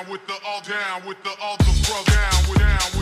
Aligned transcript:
down 0.00 0.12
with 0.12 0.26
the 0.26 0.34
all 0.46 0.60
down 0.62 1.06
with 1.06 1.22
the 1.22 1.30
all 1.42 1.56
the 1.58 1.86
bro 1.86 2.02
down 2.04 2.50
with 2.50 2.58
down 2.58 2.78
with. 2.94 2.99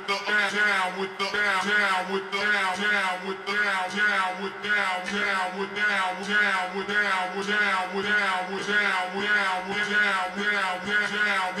with 0.00 0.18
the 0.18 0.56
down 0.56 1.00
with 1.00 1.18
the 1.18 1.24
down 1.24 1.60
down 1.68 2.12
with 2.12 2.30
the 2.32 2.38
down 2.40 2.76
down 2.80 3.26
with 3.26 3.36
the 3.44 3.52
down 3.52 3.90
down 3.90 4.40
with 4.40 4.64
down 4.64 5.04
down 5.12 5.58
with 5.58 5.76
down 5.76 6.22
down 6.24 6.76
with 6.76 6.88
down 6.88 7.20
with 7.20 7.48
down 7.48 7.76
with 7.86 8.06
down 8.08 8.52
with 8.52 8.64
down 8.64 8.88
with 9.00 9.28
down 9.40 9.68
with 9.68 9.88
down 9.90 10.24
down 10.50 10.56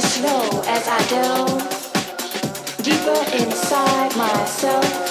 slow 0.00 0.62
as 0.66 0.88
I 0.88 0.98
delve 1.08 1.84
deeper 2.82 3.36
inside 3.36 4.16
myself. 4.16 5.03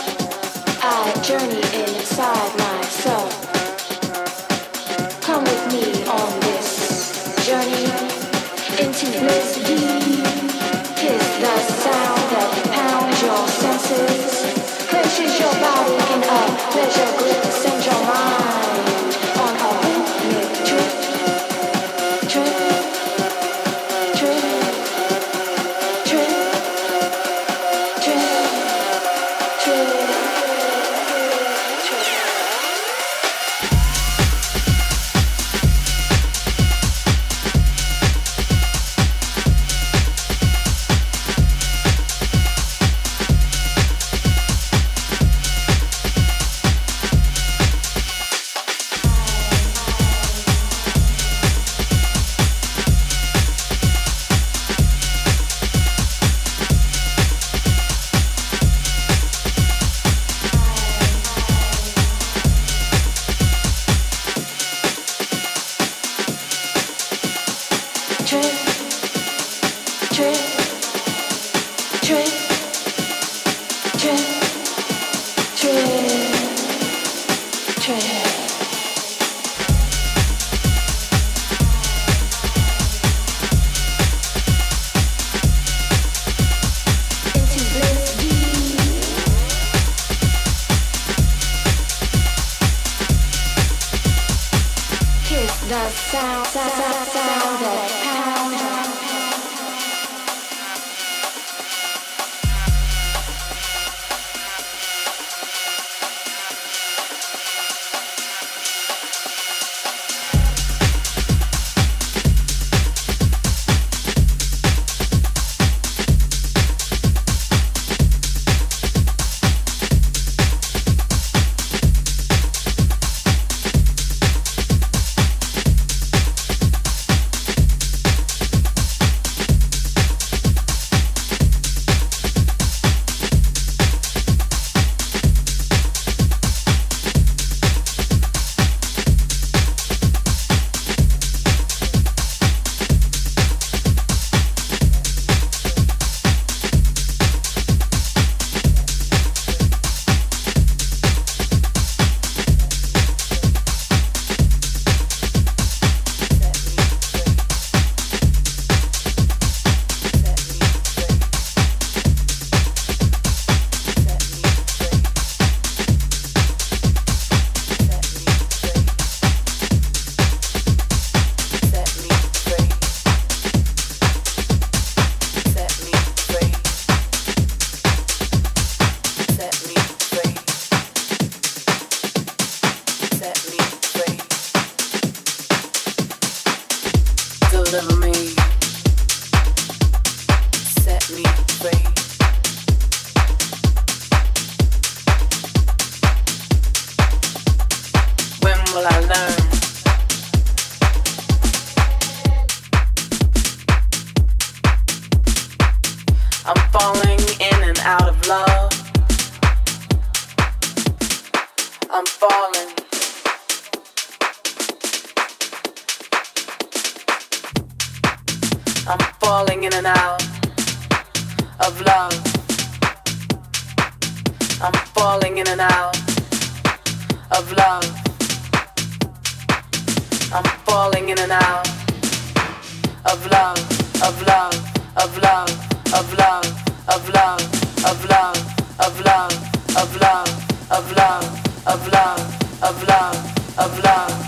of 233.06 233.26
love, 233.32 233.58
of 234.01 234.22
love, 234.28 234.54
of 234.97 235.18
love, 235.18 235.49
of 235.93 236.18
love, 236.18 236.45
of 236.88 237.10
love, 237.10 237.41
of 237.86 238.06
love, 238.10 238.80
of 238.80 238.99
love, 238.99 239.34
of 239.78 240.01
love, 240.01 240.72
of 240.72 240.91
love, 240.91 241.68
of 241.68 241.88
love, 241.91 242.64
of 242.64 242.88
love, 242.88 243.58
of 243.60 243.84
love. 243.84 244.22